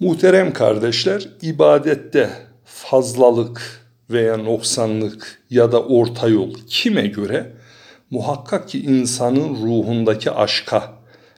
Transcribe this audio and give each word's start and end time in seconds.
Muhterem 0.00 0.52
kardeşler, 0.52 1.28
ibadette 1.42 2.30
fazlalık 2.64 3.86
veya 4.10 4.36
noksanlık 4.36 5.42
ya 5.50 5.72
da 5.72 5.82
orta 5.82 6.28
yol 6.28 6.54
kime 6.68 7.06
göre? 7.06 7.52
Muhakkak 8.10 8.68
ki 8.68 8.80
insanın 8.80 9.48
ruhundaki 9.48 10.30
aşka 10.30 10.92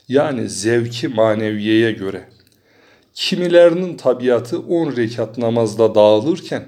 yani 0.09 0.49
zevki 0.49 1.09
maneviyeye 1.09 1.93
göre. 1.93 2.29
Kimilerinin 3.15 3.97
tabiatı 3.97 4.59
10 4.61 4.97
rekat 4.97 5.39
namazda 5.39 5.95
dağılırken 5.95 6.65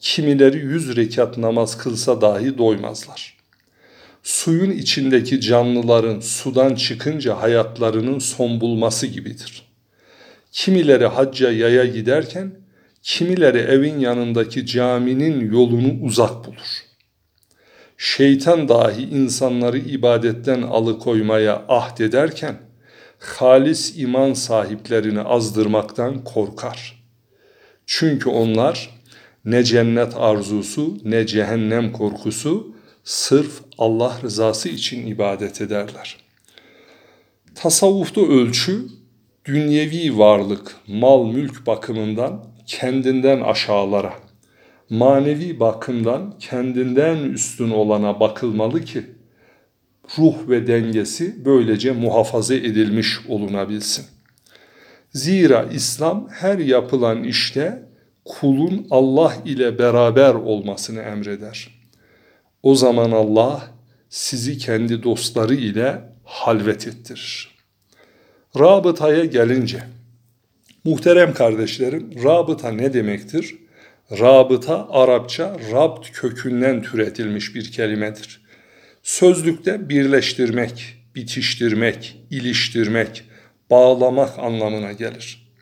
kimileri 0.00 0.58
100 0.58 0.96
rekat 0.96 1.38
namaz 1.38 1.78
kılsa 1.78 2.20
dahi 2.20 2.58
doymazlar. 2.58 3.36
Suyun 4.22 4.70
içindeki 4.70 5.40
canlıların 5.40 6.20
sudan 6.20 6.74
çıkınca 6.74 7.40
hayatlarının 7.40 8.18
son 8.18 8.60
bulması 8.60 9.06
gibidir. 9.06 9.71
Kimileri 10.52 11.06
hacca 11.06 11.50
yaya 11.50 11.84
giderken 11.84 12.52
kimileri 13.02 13.58
evin 13.58 13.98
yanındaki 13.98 14.66
caminin 14.66 15.52
yolunu 15.52 16.02
uzak 16.02 16.46
bulur. 16.46 16.82
Şeytan 17.96 18.68
dahi 18.68 19.02
insanları 19.02 19.78
ibadetten 19.78 20.62
alıkoymaya 20.62 21.64
ahd 21.68 21.98
ederken 21.98 22.56
halis 23.18 23.98
iman 23.98 24.32
sahiplerini 24.32 25.20
azdırmaktan 25.20 26.24
korkar. 26.24 27.04
Çünkü 27.86 28.28
onlar 28.30 28.90
ne 29.44 29.64
cennet 29.64 30.12
arzusu 30.16 30.98
ne 31.04 31.26
cehennem 31.26 31.92
korkusu 31.92 32.74
sırf 33.04 33.60
Allah 33.78 34.18
rızası 34.22 34.68
için 34.68 35.06
ibadet 35.06 35.60
ederler. 35.60 36.16
Tasavvufta 37.54 38.20
ölçü 38.20 38.86
dünyevi 39.44 40.18
varlık, 40.18 40.76
mal 40.86 41.26
mülk 41.26 41.66
bakımından 41.66 42.44
kendinden 42.66 43.40
aşağılara, 43.40 44.14
manevi 44.90 45.60
bakımdan 45.60 46.38
kendinden 46.38 47.16
üstün 47.16 47.70
olana 47.70 48.20
bakılmalı 48.20 48.84
ki 48.84 49.04
ruh 50.18 50.48
ve 50.48 50.66
dengesi 50.66 51.44
böylece 51.44 51.92
muhafaza 51.92 52.54
edilmiş 52.54 53.18
olunabilsin. 53.28 54.06
Zira 55.12 55.62
İslam 55.72 56.28
her 56.30 56.58
yapılan 56.58 57.24
işte 57.24 57.82
kulun 58.24 58.86
Allah 58.90 59.34
ile 59.44 59.78
beraber 59.78 60.34
olmasını 60.34 61.00
emreder. 61.00 61.82
O 62.62 62.74
zaman 62.74 63.10
Allah 63.10 63.70
sizi 64.08 64.58
kendi 64.58 65.02
dostları 65.02 65.54
ile 65.54 66.02
halvet 66.24 66.86
ettirir. 66.86 67.51
Rabıtaya 68.58 69.24
gelince, 69.24 69.82
muhterem 70.84 71.34
kardeşlerim, 71.34 72.10
rabıta 72.24 72.72
ne 72.72 72.92
demektir? 72.94 73.54
Rabıta 74.10 74.88
Arapça 74.90 75.56
rabt 75.72 76.12
kökünden 76.12 76.82
türetilmiş 76.82 77.54
bir 77.54 77.72
kelimedir. 77.72 78.40
Sözlükte 79.02 79.88
birleştirmek, 79.88 80.96
bitiştirmek, 81.14 82.16
iliştirmek, 82.30 83.24
bağlamak 83.70 84.38
anlamına 84.38 84.92
gelir. 84.92 85.52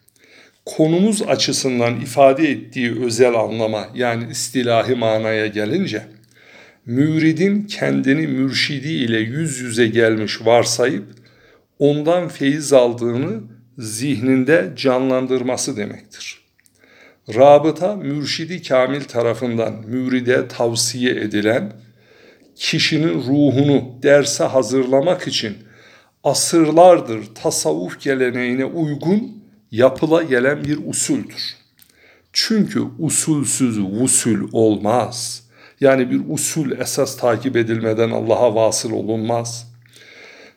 Konumuz 0.65 1.23
açısından 1.23 2.01
ifade 2.01 2.51
ettiği 2.51 3.05
özel 3.05 3.35
anlama 3.35 3.89
yani 3.95 4.31
istilahi 4.31 4.95
manaya 4.95 5.47
gelince, 5.47 6.03
müridin 6.87 7.63
kendini 7.63 8.27
mürşidi 8.27 8.93
ile 8.93 9.19
yüz 9.19 9.59
yüze 9.59 9.87
gelmiş 9.87 10.47
varsayıp 10.47 11.20
ondan 11.81 12.29
feyiz 12.29 12.73
aldığını 12.73 13.41
zihninde 13.79 14.73
canlandırması 14.77 15.77
demektir. 15.77 16.41
Rabıta 17.35 17.97
mürşidi 17.97 18.63
kamil 18.63 19.01
tarafından 19.01 19.75
müride 19.87 20.49
tavsiye 20.49 21.11
edilen 21.11 21.73
kişinin 22.57 23.15
ruhunu 23.15 24.03
derse 24.03 24.45
hazırlamak 24.45 25.29
için 25.29 25.57
asırlardır 26.25 27.35
tasavvuf 27.35 28.01
geleneğine 28.01 28.65
uygun 28.65 29.45
yapıla 29.71 30.23
gelen 30.23 30.65
bir 30.65 30.79
usuldür. 30.87 31.57
Çünkü 32.33 32.83
usulsüz 32.99 33.79
usul 33.79 34.49
olmaz. 34.53 35.45
Yani 35.81 36.11
bir 36.11 36.21
usul 36.29 36.71
esas 36.81 37.17
takip 37.17 37.57
edilmeden 37.57 38.11
Allah'a 38.11 38.55
vasıl 38.55 38.93
olunmaz. 38.93 39.70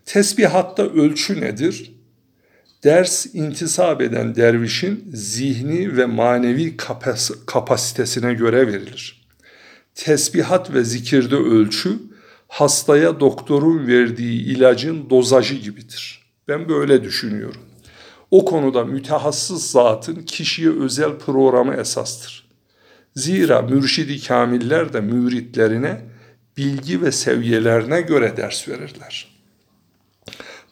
Tesbihatta 0.06 0.84
ölçü 0.84 1.42
nedir? 1.42 1.94
Ders 2.84 3.26
intisap 3.26 4.02
eden 4.02 4.36
dervişin 4.36 5.10
zihni 5.14 5.98
ve 5.98 6.06
manevi 6.06 6.78
kapas 6.78 7.32
kapasitesine 7.46 8.34
göre 8.34 8.68
verilir. 8.68 9.28
Tesbihat 9.96 10.74
ve 10.74 10.84
zikirde 10.84 11.36
ölçü 11.36 11.90
hastaya 12.48 13.20
doktorun 13.20 13.88
verdiği 13.88 14.42
ilacın 14.42 15.10
dozajı 15.10 15.56
gibidir. 15.56 16.24
Ben 16.48 16.70
böyle 16.70 17.04
düşünüyorum. 17.04 17.62
O 18.32 18.46
konuda 18.46 18.86
mütehassıs 18.86 19.72
zatın 19.72 20.16
kişiye 20.22 20.70
özel 20.70 21.18
programı 21.18 21.74
esastır. 21.74 22.50
Zira 23.16 23.62
mürşidi 23.62 24.24
kamiller 24.24 24.94
de 24.94 25.02
müritlerine 25.02 26.02
bilgi 26.58 27.02
ve 27.02 27.12
seviyelerine 27.12 28.02
göre 28.02 28.38
ders 28.38 28.70
verirler. 28.70 29.33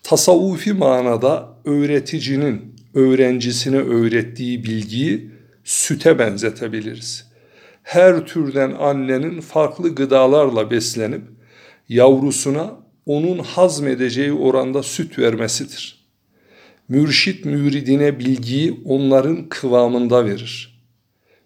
Tasavvufi 0.03 0.73
manada 0.73 1.57
öğreticinin 1.65 2.75
öğrencisine 2.93 3.77
öğrettiği 3.77 4.63
bilgiyi 4.63 5.31
süte 5.63 6.19
benzetebiliriz. 6.19 7.31
Her 7.83 8.25
türden 8.25 8.71
annenin 8.71 9.41
farklı 9.41 9.95
gıdalarla 9.95 10.71
beslenip 10.71 11.21
yavrusuna 11.89 12.75
onun 13.05 13.39
hazmedeceği 13.39 14.33
oranda 14.33 14.83
süt 14.83 15.19
vermesidir. 15.19 16.05
Mürşit 16.89 17.45
müridine 17.45 18.19
bilgiyi 18.19 18.81
onların 18.85 19.49
kıvamında 19.49 20.25
verir. 20.25 20.81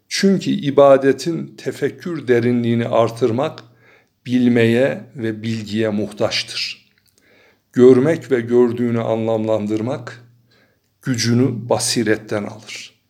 Çünkü 0.07 0.51
ibadetin 0.51 1.55
tefekkür 1.57 2.27
derinliğini 2.27 2.87
artırmak 2.87 3.63
bilmeye 4.25 5.03
ve 5.15 5.43
bilgiye 5.43 5.89
muhtaçtır. 5.89 6.84
Görmek 7.75 8.31
ve 8.31 8.41
gördüğünü 8.41 9.01
anlamlandırmak 9.01 10.23
gücünü 11.01 11.69
basiretten 11.69 12.43
alır. 12.43 13.01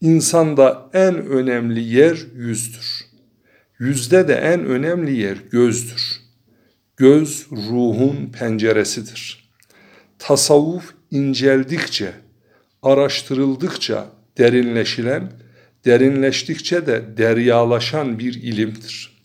İnsanda 0.00 0.90
en 0.92 1.14
önemli 1.26 1.80
yer 1.80 2.18
yüzdür. 2.34 3.04
Yüzde 3.78 4.28
de 4.28 4.34
en 4.34 4.64
önemli 4.64 5.16
yer 5.16 5.36
gözdür. 5.50 6.20
Göz 6.96 7.46
ruhun 7.50 8.32
penceresidir. 8.38 9.50
Tasavvuf 10.18 10.94
inceldikçe, 11.10 12.12
araştırıldıkça 12.82 14.06
derinleşilen, 14.38 15.32
derinleştikçe 15.84 16.86
de 16.86 17.16
deryalaşan 17.16 18.18
bir 18.18 18.34
ilimdir. 18.34 19.24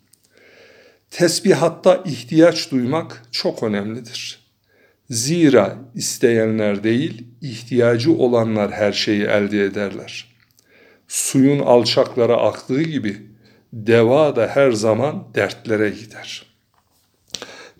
Tesbihatta 1.12 2.04
ihtiyaç 2.06 2.72
duymak 2.72 3.24
çok 3.32 3.64
önemlidir. 3.64 4.49
Zira 5.10 5.78
isteyenler 5.96 6.84
değil, 6.84 7.28
ihtiyacı 7.42 8.14
olanlar 8.14 8.72
her 8.72 8.92
şeyi 8.92 9.24
elde 9.24 9.64
ederler. 9.64 10.36
Suyun 11.08 11.60
alçaklara 11.60 12.38
aktığı 12.38 12.82
gibi 12.82 13.18
deva 13.74 14.36
da 14.36 14.48
her 14.48 14.72
zaman 14.72 15.28
dertlere 15.36 15.90
gider.'' 15.90 16.50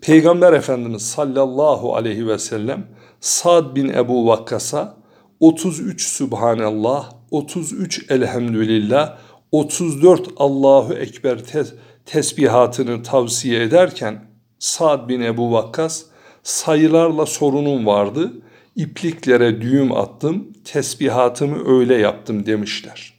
Peygamber 0.00 0.52
Efendimiz 0.52 1.02
sallallahu 1.02 1.96
aleyhi 1.96 2.26
ve 2.26 2.38
sellem 2.38 2.86
Sad 3.20 3.76
bin 3.76 3.88
Ebu 3.88 4.26
Vakkas'a 4.26 4.96
33 5.40 6.02
Subhanallah, 6.02 7.10
33 7.30 8.10
Elhamdülillah, 8.10 9.18
34 9.52 10.28
Allahu 10.36 10.94
Ekber 10.94 11.44
te 11.44 11.64
tesbihatını 12.06 13.02
tavsiye 13.02 13.62
ederken 13.62 14.24
Sad 14.58 15.08
bin 15.08 15.20
Ebu 15.20 15.52
Vakkas 15.52 16.02
sayılarla 16.42 17.26
sorunum 17.26 17.86
vardı. 17.86 18.32
İpliklere 18.76 19.60
düğüm 19.60 19.92
attım, 19.92 20.48
tesbihatımı 20.64 21.78
öyle 21.78 21.96
yaptım 21.96 22.46
demişler. 22.46 23.14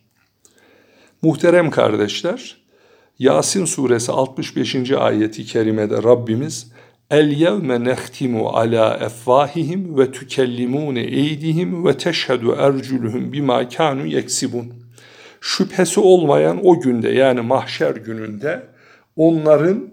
Muhterem 1.21 1.69
kardeşler, 1.69 2.57
Yasin 3.19 3.65
suresi 3.65 4.11
65. 4.11 4.91
ayeti 4.91 5.45
kerimede 5.45 6.03
Rabbimiz 6.03 6.71
El 7.11 7.31
yevme 7.31 7.83
nehtimu 7.83 8.49
ala 8.49 8.97
efvahihim 8.97 9.97
ve 9.97 10.11
tükellimune 10.11 11.01
eydihim 11.01 11.85
ve 11.85 11.97
teşhedü 11.97 12.55
erculuhum 12.57 13.33
bima 13.33 13.69
kanu 13.69 14.05
yeksibun. 14.05 14.73
Şüphesi 15.41 15.99
olmayan 15.99 16.59
o 16.63 16.81
günde 16.81 17.09
yani 17.09 17.41
mahşer 17.41 17.95
gününde 17.95 18.67
onların 19.15 19.89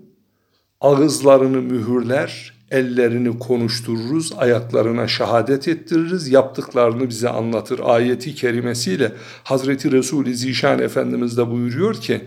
ağızlarını 0.81 1.63
mühürler, 1.63 2.55
ellerini 2.71 3.39
konuştururuz, 3.39 4.33
ayaklarına 4.37 5.09
şehadet 5.09 5.69
ettiririz, 5.69 6.29
yaptıklarını 6.29 7.09
bize 7.09 7.29
anlatır. 7.29 7.81
Ayeti 7.85 8.35
kerimesiyle 8.35 9.13
Hazreti 9.45 9.93
Resul-i 9.93 10.35
Zişan 10.35 10.79
Efendimiz 10.79 11.37
de 11.37 11.51
buyuruyor 11.51 11.95
ki, 11.95 12.21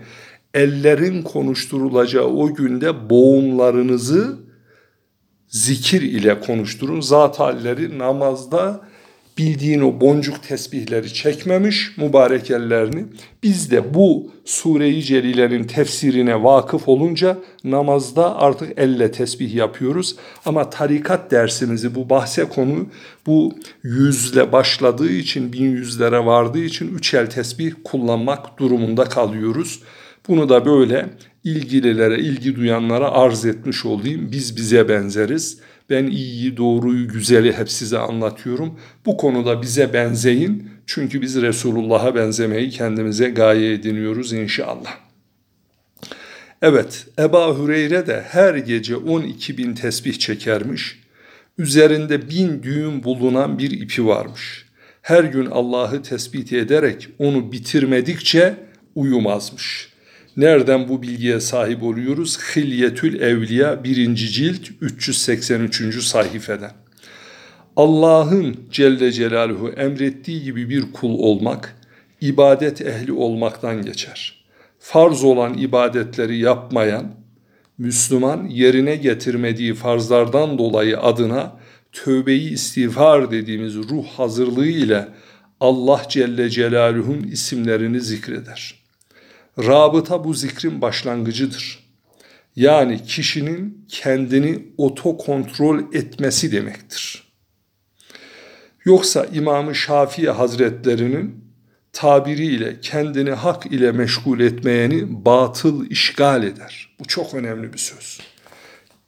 ellerin 0.54 1.22
konuşturulacağı 1.22 2.24
o 2.24 2.54
günde 2.54 3.10
boğumlarınızı 3.10 4.38
zikir 5.48 6.02
ile 6.02 6.40
konuşturun. 6.40 7.00
Zat 7.00 7.40
halleri 7.40 7.98
namazda 7.98 8.80
bildiğin 9.38 9.80
o 9.80 10.00
boncuk 10.00 10.42
tesbihleri 10.42 11.14
çekmemiş 11.14 11.96
mübarek 11.96 12.50
ellerini. 12.50 13.04
Biz 13.42 13.70
de 13.70 13.94
bu 13.94 14.30
Sure-i 14.44 15.02
Celile'nin 15.02 15.64
tefsirine 15.64 16.42
vakıf 16.44 16.88
olunca 16.88 17.38
namazda 17.64 18.36
artık 18.36 18.72
elle 18.76 19.10
tesbih 19.10 19.54
yapıyoruz. 19.54 20.16
Ama 20.44 20.70
tarikat 20.70 21.30
dersimizi 21.30 21.94
bu 21.94 22.10
bahse 22.10 22.44
konu 22.44 22.86
bu 23.26 23.52
yüzle 23.82 24.52
başladığı 24.52 25.12
için 25.12 25.52
bin 25.52 25.70
yüzlere 25.70 26.26
vardığı 26.26 26.64
için 26.64 26.94
üç 26.94 27.14
el 27.14 27.26
tesbih 27.26 27.72
kullanmak 27.84 28.58
durumunda 28.58 29.04
kalıyoruz. 29.04 29.80
Bunu 30.28 30.48
da 30.48 30.66
böyle 30.66 31.08
ilgililere, 31.44 32.18
ilgi 32.18 32.56
duyanlara 32.56 33.10
arz 33.10 33.44
etmiş 33.44 33.84
olayım. 33.84 34.32
Biz 34.32 34.56
bize 34.56 34.88
benzeriz. 34.88 35.58
Ben 35.90 36.06
iyiyi, 36.06 36.56
doğruyu, 36.56 37.08
güzeli 37.08 37.52
hep 37.52 37.70
size 37.70 37.98
anlatıyorum. 37.98 38.78
Bu 39.06 39.16
konuda 39.16 39.62
bize 39.62 39.92
benzeyin. 39.92 40.70
Çünkü 40.86 41.22
biz 41.22 41.42
Resulullah'a 41.42 42.14
benzemeyi 42.14 42.70
kendimize 42.70 43.28
gaye 43.28 43.72
ediniyoruz 43.72 44.32
inşallah. 44.32 44.96
Evet, 46.62 47.06
Eba 47.18 47.58
Hüreyre 47.58 48.06
de 48.06 48.24
her 48.28 48.54
gece 48.54 48.96
12 48.96 49.58
bin 49.58 49.74
tesbih 49.74 50.18
çekermiş. 50.18 51.02
Üzerinde 51.58 52.30
bin 52.30 52.62
düğüm 52.62 53.04
bulunan 53.04 53.58
bir 53.58 53.70
ipi 53.70 54.06
varmış. 54.06 54.66
Her 55.02 55.24
gün 55.24 55.46
Allah'ı 55.46 56.02
tespit 56.02 56.52
ederek 56.52 57.08
onu 57.18 57.52
bitirmedikçe 57.52 58.54
uyumazmış.'' 58.94 59.91
Nereden 60.36 60.88
bu 60.88 61.02
bilgiye 61.02 61.40
sahip 61.40 61.82
oluyoruz? 61.82 62.38
Hilyetül 62.38 63.20
Evliya 63.20 63.84
1. 63.84 64.14
cilt 64.14 64.68
383. 64.80 66.02
sayfeden. 66.02 66.70
Allah'ın 67.76 68.56
Celle 68.70 69.12
Celaluhu 69.12 69.68
emrettiği 69.68 70.42
gibi 70.42 70.70
bir 70.70 70.92
kul 70.92 71.18
olmak, 71.18 71.76
ibadet 72.20 72.80
ehli 72.80 73.12
olmaktan 73.12 73.82
geçer. 73.82 74.44
Farz 74.78 75.24
olan 75.24 75.58
ibadetleri 75.58 76.38
yapmayan, 76.38 77.14
Müslüman 77.78 78.46
yerine 78.46 78.96
getirmediği 78.96 79.74
farzlardan 79.74 80.58
dolayı 80.58 81.00
adına 81.00 81.56
tövbeyi 81.92 82.50
istiğfar 82.50 83.30
dediğimiz 83.30 83.74
ruh 83.74 84.06
hazırlığı 84.06 84.66
ile 84.66 85.08
Allah 85.60 86.02
Celle 86.08 86.50
Celaluhu'nun 86.50 87.22
isimlerini 87.22 88.00
zikreder.'' 88.00 88.81
Rabıta 89.58 90.24
bu 90.24 90.34
zikrin 90.34 90.80
başlangıcıdır. 90.80 91.92
Yani 92.56 93.04
kişinin 93.04 93.86
kendini 93.88 94.66
otokontrol 94.76 95.78
etmesi 95.94 96.52
demektir. 96.52 97.32
Yoksa 98.84 99.26
İmam-ı 99.32 99.74
Şafii 99.74 100.30
Hazretlerinin 100.30 101.44
tabiriyle 101.92 102.80
kendini 102.80 103.30
hak 103.30 103.66
ile 103.66 103.92
meşgul 103.92 104.40
etmeyeni 104.40 105.24
batıl 105.24 105.86
işgal 105.90 106.42
eder. 106.42 106.96
Bu 107.00 107.04
çok 107.04 107.34
önemli 107.34 107.72
bir 107.72 107.78
söz. 107.78 108.20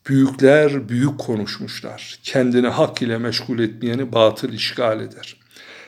Büyükler 0.09 0.89
büyük 0.89 1.19
konuşmuşlar. 1.19 2.19
Kendini 2.23 2.69
hak 2.69 3.03
ile 3.03 3.19
meşgul 3.19 3.59
etmeyeni 3.59 4.13
batıl 4.13 4.53
işgal 4.53 5.01
eder. 5.01 5.37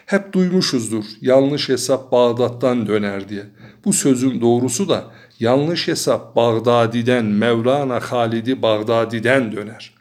Hep 0.06 0.32
duymuşuzdur 0.32 1.04
yanlış 1.20 1.68
hesap 1.68 2.12
Bağdat'tan 2.12 2.86
döner 2.86 3.28
diye. 3.28 3.42
Bu 3.84 3.92
sözün 3.92 4.40
doğrusu 4.40 4.88
da 4.88 5.04
yanlış 5.40 5.88
hesap 5.88 6.36
Bağdadi'den, 6.36 7.24
Mevlana 7.24 8.00
Halidi 8.00 8.62
Bağdadi'den 8.62 9.52
döner. 9.52 9.94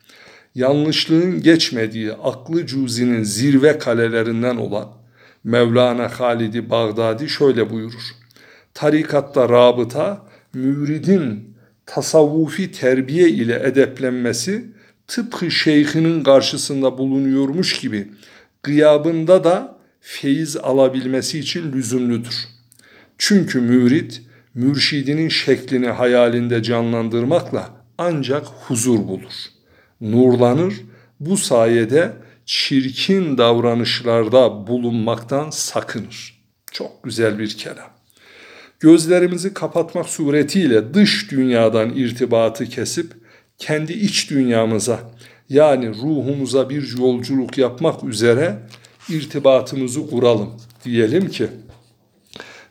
Yanlışlığın 0.55 1.41
geçmediği 1.41 2.13
aklı 2.13 2.65
cuzinin 2.65 3.23
zirve 3.23 3.77
kalelerinden 3.77 4.55
olan 4.55 4.87
Mevlana 5.43 6.19
Halidi 6.19 6.69
Bağdadi 6.69 7.29
şöyle 7.29 7.69
buyurur. 7.69 8.15
Tarikatta 8.73 9.49
rabıta, 9.49 10.25
müridin 10.53 11.55
tasavvufi 11.85 12.71
terbiye 12.71 13.29
ile 13.29 13.61
edeplenmesi 13.65 14.65
tıpkı 15.07 15.51
şeyhinin 15.51 16.23
karşısında 16.23 16.97
bulunuyormuş 16.97 17.79
gibi 17.79 18.11
gıyabında 18.63 19.43
da 19.43 19.74
feyiz 20.05 20.57
alabilmesi 20.57 21.39
için 21.39 21.73
lüzumludur.'' 21.73 22.55
Çünkü 23.17 23.61
mürit 23.61 24.21
mürşidinin 24.53 25.29
şeklini 25.29 25.87
hayalinde 25.87 26.63
canlandırmakla 26.63 27.69
ancak 27.97 28.45
huzur 28.45 28.99
bulur. 28.99 29.33
Nurlanır, 30.01 30.73
bu 31.19 31.37
sayede 31.37 32.13
çirkin 32.45 33.37
davranışlarda 33.37 34.67
bulunmaktan 34.67 35.49
sakınır. 35.49 36.41
Çok 36.71 37.03
güzel 37.03 37.39
bir 37.39 37.57
kelam. 37.57 37.89
Gözlerimizi 38.79 39.53
kapatmak 39.53 40.09
suretiyle 40.09 40.93
dış 40.93 41.31
dünyadan 41.31 41.89
irtibatı 41.95 42.65
kesip 42.65 43.13
kendi 43.57 43.93
iç 43.93 44.29
dünyamıza 44.29 44.99
yani 45.49 45.89
ruhumuza 45.89 46.69
bir 46.69 46.97
yolculuk 46.97 47.57
yapmak 47.57 48.03
üzere 48.03 48.57
irtibatımızı 49.09 50.09
kuralım. 50.09 50.49
Diyelim 50.85 51.29
ki 51.29 51.47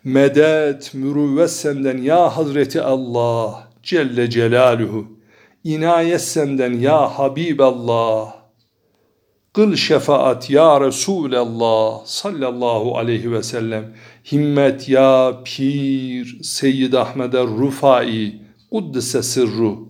medet 0.05 0.95
mürüvvet 0.95 1.51
senden 1.51 1.99
ya 1.99 2.37
Hazreti 2.37 2.83
Allah 2.83 3.69
Celle 3.83 4.31
Celaluhu. 4.31 5.07
İnayet 5.65 6.21
senden 6.21 6.73
ya 6.73 7.19
Habiballah. 7.19 8.35
Kıl 9.53 9.77
şefaat 9.77 10.51
ya 10.51 10.81
Resulallah 10.81 12.07
sallallahu 12.07 12.99
aleyhi 12.99 13.33
ve 13.33 13.43
sellem. 13.43 13.95
Himmet 14.33 14.89
ya 14.89 15.41
Pir 15.45 16.43
Seyyid 16.43 16.93
Ahmed 16.93 17.33
Rufai 17.35 18.41
Kuddise 18.71 19.23
sırru. 19.23 19.89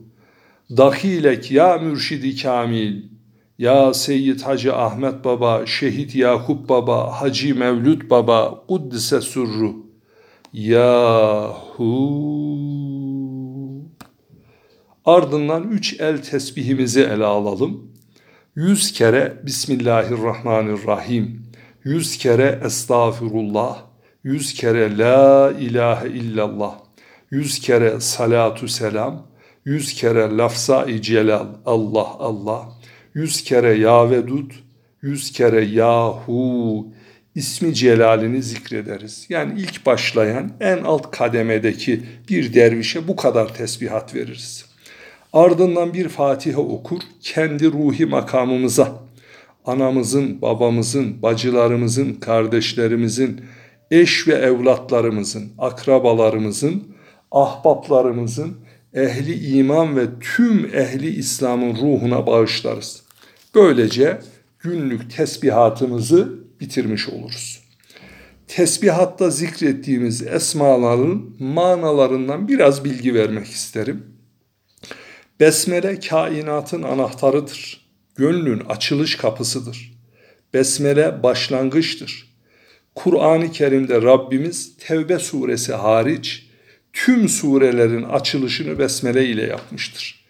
Dahilek 0.71 1.51
ya 1.51 1.79
Mürşidi 1.79 2.43
Kamil. 2.43 3.14
Ya 3.59 3.95
Seyyid 3.95 4.41
Hacı 4.41 4.75
Ahmet 4.75 5.25
Baba, 5.25 5.67
Şehit 5.67 6.15
Yakup 6.15 6.69
Baba, 6.69 7.21
Hacı 7.21 7.55
Mevlüt 7.55 8.11
Baba, 8.11 8.65
Kuddise 8.69 9.21
sürru. 9.21 9.75
Yahu. 10.53 11.85
Ardından 15.05 15.63
üç 15.71 16.01
el 16.01 16.23
tesbihimizi 16.23 17.01
ele 17.01 17.25
alalım. 17.25 17.91
Yüz 18.57 18.93
kere 18.93 19.41
Bismillahirrahmanirrahim. 19.47 21.43
Yüz 21.85 22.19
kere 22.19 22.61
Estağfirullah. 22.65 23.79
Yüz 24.25 24.55
kere 24.55 24.99
La 24.99 25.53
ilahe 25.61 26.09
illallah. 26.09 26.75
Yüz 27.31 27.61
kere 27.61 28.01
salatu 28.01 28.69
selam. 28.69 29.27
Yüz 29.65 29.95
kere 29.95 30.37
lafza-i 30.37 31.03
celal 31.03 31.47
Allah 31.67 32.09
Allah. 32.19 32.69
Yüz 33.15 33.45
kere 33.45 33.75
ya 33.75 34.11
vedud. 34.11 34.51
Yüz 35.03 35.33
kere 35.33 35.65
yahu 35.65 36.87
ismi 37.35 37.75
celalini 37.75 38.43
zikrederiz. 38.43 39.27
Yani 39.29 39.61
ilk 39.61 39.87
başlayan 39.87 40.51
en 40.61 40.79
alt 40.79 41.11
kademedeki 41.11 42.03
bir 42.29 42.55
dervişe 42.55 43.09
bu 43.09 43.17
kadar 43.17 43.55
tesbihat 43.55 44.15
veririz. 44.15 44.65
Ardından 45.33 45.95
bir 45.95 46.09
Fatiha 46.09 46.61
okur, 46.61 47.01
kendi 47.21 47.73
ruhi 47.73 48.07
makamımıza, 48.07 48.93
anamızın, 49.65 50.43
babamızın, 50.43 51.23
bacılarımızın, 51.23 52.15
kardeşlerimizin, 52.15 53.41
eş 53.91 54.29
ve 54.29 54.35
evlatlarımızın, 54.35 55.53
akrabalarımızın, 55.59 56.85
ahbaplarımızın, 57.31 58.57
ehli 58.95 59.59
iman 59.59 59.97
ve 59.97 60.07
tüm 60.21 60.71
ehli 60.75 61.09
İslam'ın 61.09 61.77
ruhuna 61.77 62.27
bağışlarız. 62.27 63.04
Böylece 63.55 64.21
günlük 64.59 65.17
tesbihatımızı 65.17 66.39
bitirmiş 66.61 67.09
oluruz. 67.09 67.61
Tesbihatta 68.49 69.31
zikrettiğimiz 69.31 70.23
esmaların 70.23 71.35
manalarından 71.39 72.49
biraz 72.49 72.85
bilgi 72.85 73.15
vermek 73.15 73.47
isterim. 73.47 74.07
Besmele 75.41 76.01
kainatın 76.01 76.83
anahtarıdır. 76.83 77.87
Gönlün 78.17 78.61
açılış 78.61 79.17
kapısıdır. 79.17 79.95
Besmele 80.55 81.23
başlangıçtır. 81.23 82.35
Kur'an-ı 82.95 83.53
Kerim'de 83.53 84.03
Rabbimiz 84.03 84.77
Tevbe 84.77 85.19
suresi 85.19 85.75
hariç 85.75 86.47
tüm 86.93 87.29
surelerin 87.29 88.03
açılışını 88.03 88.79
besmele 88.79 89.27
ile 89.27 89.43
yapmıştır. 89.43 90.24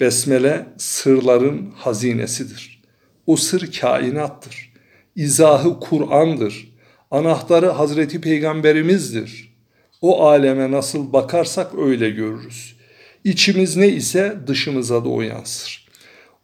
Besmele 0.00 0.66
sırların 0.78 1.70
hazinesidir. 1.76 2.82
O 3.26 3.36
sır 3.36 3.72
kainattır. 3.72 4.72
İzahı 5.16 5.80
Kur'an'dır. 5.80 6.74
Anahtarı 7.10 7.66
Hazreti 7.66 8.20
Peygamberimizdir. 8.20 9.54
O 10.00 10.26
aleme 10.26 10.70
nasıl 10.70 11.12
bakarsak 11.12 11.78
öyle 11.78 12.10
görürüz. 12.10 12.76
İçimiz 13.24 13.76
ne 13.76 13.88
ise 13.88 14.36
dışımıza 14.46 15.04
da 15.04 15.08
o 15.08 15.20
yansır. 15.20 15.88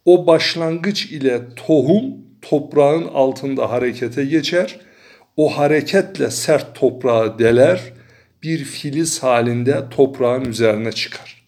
O 0.05 0.27
başlangıç 0.27 1.05
ile 1.05 1.41
tohum 1.55 2.03
toprağın 2.41 3.07
altında 3.07 3.71
harekete 3.71 4.25
geçer. 4.25 4.79
O 5.37 5.57
hareketle 5.57 6.31
sert 6.31 6.75
toprağı 6.75 7.39
deler, 7.39 7.81
bir 8.43 8.63
filiz 8.63 9.23
halinde 9.23 9.83
toprağın 9.91 10.45
üzerine 10.45 10.91
çıkar. 10.91 11.45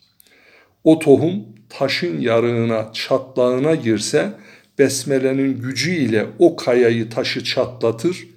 O 0.84 1.00
tohum 1.00 1.57
taşın 1.70 2.22
yarığına, 2.22 2.94
çatlağına 2.94 3.76
girse 3.76 4.34
besmelenin 4.80 5.62
gücüyle 5.62 6.26
o 6.40 6.56
kayayı 6.56 7.10
taşı 7.10 7.44
çatlatır, 7.44 8.28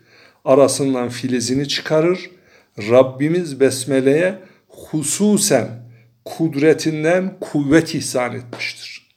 arasından 0.45 1.09
filizini 1.09 1.69
çıkarır. 1.69 2.31
Rabbimiz 2.79 3.61
besmeleye 3.61 4.39
hususen 4.69 5.69
kudretinden 6.25 7.37
kuvvet 7.41 7.95
ihsan 7.95 8.35
etmiştir. 8.35 9.11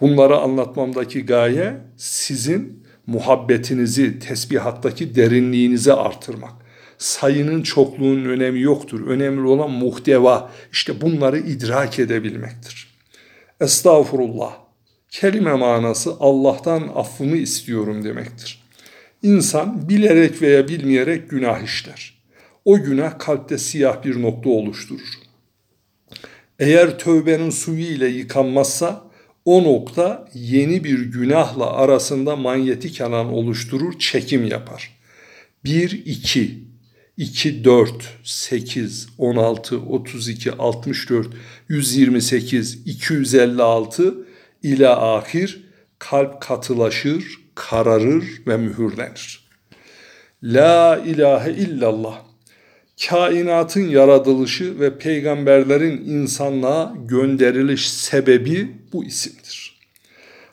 Bunları 0.00 0.36
anlatmamdaki 0.36 1.26
gaye 1.26 1.76
sizin 1.96 2.86
muhabbetinizi, 3.06 4.18
tesbihattaki 4.18 5.14
derinliğinizi 5.14 5.92
artırmak. 5.92 6.52
Sayının 7.02 7.62
çokluğunun 7.62 8.24
önemi 8.24 8.60
yoktur. 8.60 9.06
Önemli 9.06 9.46
olan 9.46 9.70
muhteva. 9.70 10.52
İşte 10.72 11.00
bunları 11.00 11.38
idrak 11.38 11.98
edebilmektir. 11.98 12.88
Estağfurullah. 13.60 14.56
Kelime 15.08 15.54
manası 15.54 16.12
Allah'tan 16.20 16.90
affını 16.94 17.36
istiyorum 17.36 18.04
demektir. 18.04 18.62
İnsan 19.22 19.88
bilerek 19.88 20.42
veya 20.42 20.68
bilmeyerek 20.68 21.30
günah 21.30 21.62
işler. 21.62 22.14
O 22.64 22.82
günah 22.82 23.18
kalpte 23.18 23.58
siyah 23.58 24.04
bir 24.04 24.22
nokta 24.22 24.50
oluşturur. 24.50 25.18
Eğer 26.58 26.98
tövbenin 26.98 27.50
suyu 27.50 27.84
ile 27.84 28.08
yıkanmazsa 28.08 29.04
o 29.44 29.64
nokta 29.64 30.28
yeni 30.34 30.84
bir 30.84 30.98
günahla 30.98 31.72
arasında 31.72 32.36
manyetik 32.36 33.00
alan 33.00 33.32
oluşturur, 33.32 33.98
çekim 33.98 34.44
yapar. 34.44 34.98
1 35.64 35.90
2 36.06 36.71
2 37.16 37.64
4 37.64 38.18
8 38.24 39.08
16 39.18 39.76
32 39.76 40.52
64 40.52 41.26
128 41.68 42.86
256 42.86 44.14
ila 44.62 45.16
ahir 45.16 45.62
kalp 45.98 46.40
katılaşır, 46.40 47.24
kararır 47.54 48.24
ve 48.46 48.56
mühürlenir. 48.56 49.48
La 50.42 51.02
ilahe 51.06 51.50
illallah 51.50 52.22
kainatın 53.08 53.88
yaratılışı 53.88 54.80
ve 54.80 54.98
peygamberlerin 54.98 55.96
insanlığa 55.96 56.94
gönderiliş 57.08 57.90
sebebi 57.90 58.70
bu 58.92 59.04
isimdir. 59.04 59.78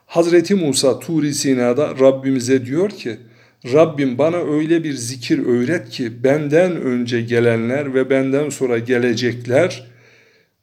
Hazreti 0.06 0.56
Musa 0.56 1.00
Turi 1.00 1.34
Sina'da 1.34 1.89
Rabbimize 2.00 2.66
diyor 2.66 2.89
ki, 2.89 3.18
Rabbim 3.66 4.18
bana 4.18 4.38
öyle 4.38 4.84
bir 4.84 4.94
zikir 4.94 5.46
öğret 5.46 5.89
ki 5.89 6.24
benden 6.24 6.82
önce 6.82 7.22
gelenler 7.22 7.94
ve 7.94 8.10
benden 8.10 8.50
sonra 8.50 8.78
gelecekler 8.78 9.88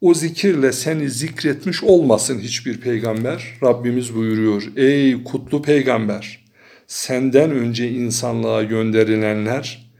o 0.01 0.15
zikirle 0.15 0.73
seni 0.73 1.11
zikretmiş 1.11 1.83
olmasın 1.83 2.39
hiçbir 2.39 2.81
peygamber. 2.81 3.45
Rabbimiz 3.63 4.15
buyuruyor, 4.15 4.63
ey 4.77 5.25
kutlu 5.25 5.63
peygamber, 5.63 6.45
senden 6.87 7.51
önce 7.51 7.91
insanlığa 7.91 8.63
gönderilenler 8.63 9.91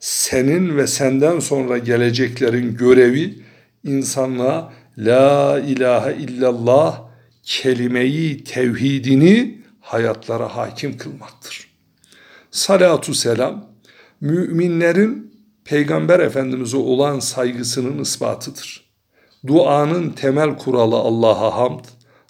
senin 0.00 0.76
ve 0.76 0.86
senden 0.86 1.40
sonra 1.40 1.78
geleceklerin 1.78 2.76
görevi 2.76 3.34
insanlığa 3.84 4.72
la 4.98 5.60
ilahe 5.68 6.16
illallah 6.16 7.02
kelimeyi 7.42 8.44
tevhidini 8.44 9.58
hayatlara 9.80 10.56
hakim 10.56 10.98
kılmaktır. 10.98 11.65
Salatu 12.56 13.14
selam 13.14 13.70
müminlerin 14.20 15.40
peygamber 15.64 16.20
efendimize 16.20 16.76
olan 16.76 17.18
saygısının 17.18 17.98
ispatıdır. 17.98 18.90
Duanın 19.46 20.10
temel 20.10 20.56
kuralı 20.58 20.96
Allah'a 20.96 21.56
hamd, 21.56 21.84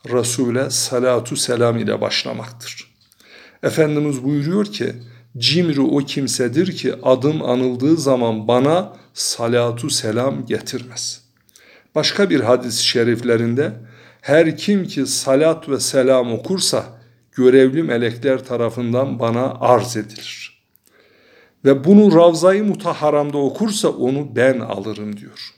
Resul'e 0.08 0.70
salatu 0.70 1.36
selam 1.36 1.78
ile 1.78 2.00
başlamaktır. 2.00 2.96
Efendimiz 3.62 4.24
buyuruyor 4.24 4.64
ki 4.64 4.92
Cimri 5.38 5.80
o 5.80 5.98
kimsedir 5.98 6.76
ki 6.76 6.94
adım 7.02 7.42
anıldığı 7.42 7.96
zaman 7.96 8.48
bana 8.48 8.96
salatu 9.14 9.90
selam 9.90 10.46
getirmez. 10.46 11.22
Başka 11.94 12.30
bir 12.30 12.40
hadis-i 12.40 12.84
şeriflerinde 12.86 13.72
her 14.20 14.56
kim 14.56 14.86
ki 14.86 15.06
salat 15.06 15.68
ve 15.68 15.80
selam 15.80 16.32
okursa 16.32 16.95
görevli 17.36 17.82
melekler 17.82 18.44
tarafından 18.44 19.18
bana 19.18 19.54
arz 19.60 19.96
edilir. 19.96 20.62
Ve 21.64 21.84
bunu 21.84 22.16
Ravza-i 22.16 22.62
Mutaharam'da 22.62 23.38
okursa 23.38 23.88
onu 23.88 24.36
ben 24.36 24.60
alırım 24.60 25.16
diyor. 25.16 25.50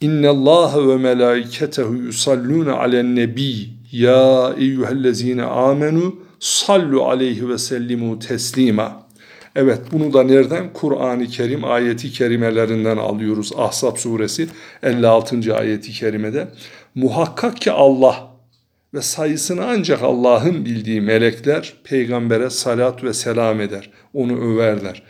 İnne 0.00 0.28
Allah 0.28 0.88
ve 0.88 0.96
melaiketehu 0.96 1.94
yusalluna 1.94 2.74
alen 2.74 3.16
nebi 3.16 3.68
ya 3.92 4.54
eyyühellezine 4.58 5.42
amenu 5.42 6.16
sallu 6.40 7.04
aleyhi 7.04 7.48
ve 7.48 7.58
sellimu 7.58 8.18
teslima. 8.18 9.08
Evet 9.56 9.80
bunu 9.92 10.12
da 10.12 10.22
nereden? 10.22 10.72
Kur'an-ı 10.72 11.26
Kerim 11.26 11.64
ayeti 11.64 12.12
kerimelerinden 12.12 12.96
alıyoruz. 12.96 13.52
Ahzab 13.56 13.96
suresi 13.96 14.48
56. 14.82 15.56
ayeti 15.56 15.92
kerimede. 15.92 16.48
Muhakkak 16.94 17.56
ki 17.56 17.72
Allah 17.72 18.27
ve 18.94 19.02
sayısını 19.02 19.66
ancak 19.66 20.02
Allah'ın 20.02 20.64
bildiği 20.64 21.00
melekler 21.00 21.74
peygambere 21.84 22.50
salat 22.50 23.04
ve 23.04 23.14
selam 23.14 23.60
eder. 23.60 23.90
Onu 24.14 24.40
överler. 24.40 25.02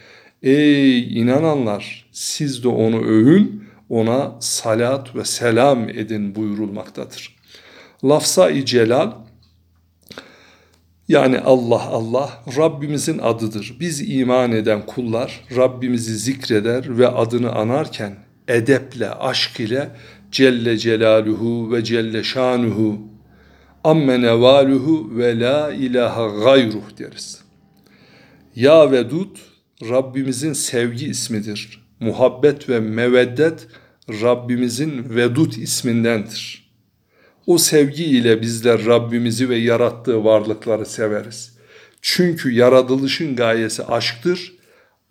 Ey 0.43 1.21
inananlar 1.21 2.09
siz 2.13 2.65
de 2.65 2.69
onu 2.69 3.01
övün, 3.01 3.65
ona 3.89 4.37
salat 4.41 5.17
ve 5.17 5.25
selam 5.25 5.89
edin 5.89 6.35
buyurulmaktadır. 6.35 7.37
Lafza-i 8.05 8.67
Celal 8.67 9.13
yani 11.09 11.39
Allah 11.39 11.83
Allah 11.83 12.31
Rabbimizin 12.57 13.19
adıdır. 13.19 13.77
Biz 13.81 14.11
iman 14.11 14.53
eden 14.53 14.87
kullar 14.87 15.41
Rabbimizi 15.57 16.19
zikreder 16.19 16.99
ve 16.99 17.09
adını 17.09 17.53
anarken 17.53 18.17
edeple, 18.49 19.11
aşk 19.11 19.61
ile 19.61 19.91
Celle 20.33 20.79
Celaluhu 20.79 21.73
ve 21.73 21.85
Celle 21.85 22.23
Şanuhu 22.23 22.99
amme 23.89 24.23
nevaluhu 24.23 25.19
ve 25.19 25.41
la 25.41 25.73
ilahe 25.73 26.45
gayruh 26.45 26.99
deriz. 26.99 27.41
Ya 28.57 28.93
Vedud 28.93 29.37
Rabbimizin 29.83 30.53
sevgi 30.53 31.07
ismidir. 31.07 31.89
Muhabbet 32.01 32.69
ve 32.69 32.81
meveddet 32.81 33.67
Rabbimizin 34.09 35.17
Vedud 35.17 35.53
ismindendir. 35.53 36.71
O 37.47 37.59
sevgi 37.59 38.05
ile 38.05 38.43
bizler 38.43 38.87
Rabbimizi 38.87 39.49
ve 39.49 39.57
yarattığı 39.57 40.25
varlıkları 40.25 40.87
severiz. 40.87 41.59
Çünkü 42.03 42.53
yaratılışın 42.53 43.37
gayesi 43.37 43.85
aşktır. 43.85 44.53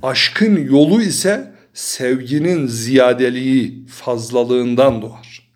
Aşkın 0.03 0.57
yolu 0.57 1.01
ise 1.01 1.53
sevginin 1.74 2.67
ziyadeliği, 2.67 3.86
fazlalığından 3.88 5.01
doğar. 5.01 5.50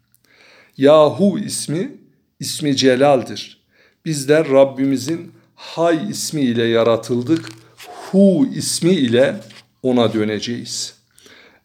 Yahu 0.77 1.39
ismi, 1.39 2.00
ismi 2.41 2.75
celaldir. 2.75 3.62
Bizler 4.05 4.50
Rabbimizin 4.50 5.31
Hay 5.55 6.10
ismi 6.10 6.41
ile 6.41 6.63
yaratıldık. 6.63 7.50
Hu 7.88 8.48
ismi 8.55 8.91
ile 8.91 9.36
ona 9.83 10.13
döneceğiz. 10.13 10.95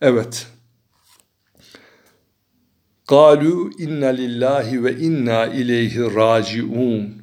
Evet, 0.01 0.47
Galu 3.09 3.71
inna 3.79 4.07
lillahi 4.07 4.85
ve 4.85 4.97
inna 4.97 5.47
ileyhi 5.47 6.15
raciun. 6.15 7.23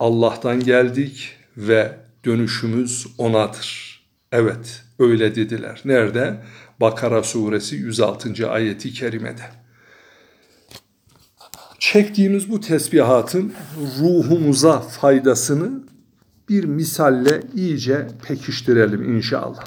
Allah'tan 0.00 0.60
geldik 0.60 1.30
ve 1.56 1.96
dönüşümüz 2.24 3.06
onadır. 3.18 4.00
Evet, 4.32 4.82
öyle 4.98 5.34
dediler. 5.34 5.80
Nerede? 5.84 6.36
Bakara 6.80 7.22
suresi 7.22 7.76
106. 7.76 8.50
ayeti 8.50 8.92
kerimede. 8.92 9.63
Çektiğimiz 11.92 12.50
bu 12.50 12.60
tesbihatın 12.60 13.52
ruhumuza 14.00 14.80
faydasını 14.80 15.70
bir 16.48 16.64
misalle 16.64 17.40
iyice 17.54 18.08
pekiştirelim 18.28 19.16
inşallah. 19.16 19.62